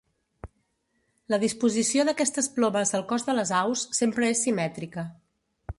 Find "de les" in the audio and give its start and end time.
3.29-3.53